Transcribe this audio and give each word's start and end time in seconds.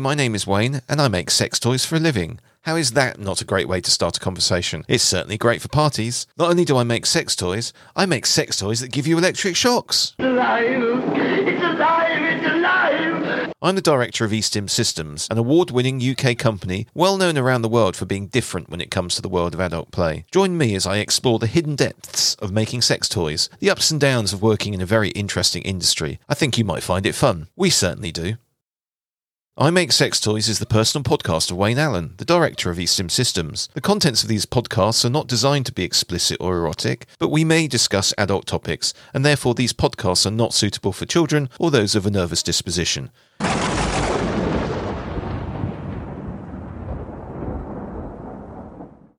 My 0.00 0.14
name 0.14 0.34
is 0.34 0.46
Wayne, 0.46 0.80
and 0.88 1.00
I 1.00 1.08
make 1.08 1.30
sex 1.30 1.58
toys 1.58 1.84
for 1.84 1.96
a 1.96 2.00
living. 2.00 2.40
How 2.62 2.76
is 2.76 2.92
that 2.92 3.18
not 3.18 3.42
a 3.42 3.44
great 3.44 3.68
way 3.68 3.80
to 3.82 3.90
start 3.90 4.16
a 4.16 4.20
conversation? 4.20 4.84
It's 4.88 5.04
certainly 5.04 5.36
great 5.36 5.60
for 5.60 5.68
parties. 5.68 6.26
Not 6.38 6.50
only 6.50 6.64
do 6.64 6.78
I 6.78 6.82
make 6.82 7.04
sex 7.04 7.36
toys, 7.36 7.74
I 7.94 8.06
make 8.06 8.24
sex 8.24 8.58
toys 8.58 8.80
that 8.80 8.90
give 8.90 9.06
you 9.06 9.18
electric 9.18 9.54
shocks. 9.54 10.14
It's 10.18 10.26
alive! 10.26 10.64
It's 10.64 11.62
alive! 11.62 12.22
It's 12.22 12.46
alive! 12.46 13.52
I'm 13.60 13.74
the 13.74 13.82
director 13.82 14.24
of 14.24 14.32
E-Stim 14.32 14.68
Systems, 14.68 15.28
an 15.30 15.38
award 15.38 15.70
winning 15.70 16.00
UK 16.00 16.38
company 16.38 16.86
well 16.94 17.18
known 17.18 17.36
around 17.36 17.62
the 17.62 17.68
world 17.68 17.94
for 17.94 18.06
being 18.06 18.28
different 18.28 18.70
when 18.70 18.80
it 18.80 18.90
comes 18.90 19.14
to 19.14 19.22
the 19.22 19.28
world 19.28 19.52
of 19.52 19.60
adult 19.60 19.90
play. 19.90 20.24
Join 20.30 20.56
me 20.56 20.74
as 20.74 20.86
I 20.86 20.98
explore 20.98 21.38
the 21.38 21.46
hidden 21.46 21.76
depths 21.76 22.34
of 22.36 22.50
making 22.50 22.82
sex 22.82 23.08
toys, 23.08 23.50
the 23.58 23.70
ups 23.70 23.90
and 23.90 24.00
downs 24.00 24.32
of 24.32 24.42
working 24.42 24.72
in 24.72 24.80
a 24.80 24.86
very 24.86 25.10
interesting 25.10 25.62
industry. 25.62 26.18
I 26.28 26.34
think 26.34 26.56
you 26.56 26.64
might 26.64 26.82
find 26.82 27.04
it 27.04 27.14
fun. 27.14 27.48
We 27.56 27.68
certainly 27.68 28.10
do. 28.10 28.36
I 29.58 29.68
Make 29.68 29.92
Sex 29.92 30.18
Toys 30.18 30.48
is 30.48 30.60
the 30.60 30.64
personal 30.64 31.04
podcast 31.04 31.50
of 31.50 31.58
Wayne 31.58 31.78
Allen, 31.78 32.14
the 32.16 32.24
director 32.24 32.70
of 32.70 32.80
E-Stim 32.80 33.10
Systems. 33.10 33.68
The 33.74 33.82
contents 33.82 34.22
of 34.22 34.30
these 34.30 34.46
podcasts 34.46 35.04
are 35.04 35.10
not 35.10 35.26
designed 35.26 35.66
to 35.66 35.74
be 35.74 35.84
explicit 35.84 36.38
or 36.40 36.56
erotic, 36.56 37.04
but 37.18 37.28
we 37.28 37.44
may 37.44 37.68
discuss 37.68 38.14
adult 38.16 38.46
topics, 38.46 38.94
and 39.12 39.26
therefore 39.26 39.52
these 39.52 39.74
podcasts 39.74 40.24
are 40.24 40.30
not 40.30 40.54
suitable 40.54 40.94
for 40.94 41.04
children 41.04 41.50
or 41.58 41.70
those 41.70 41.94
of 41.94 42.06
a 42.06 42.10
nervous 42.10 42.42
disposition. 42.42 43.10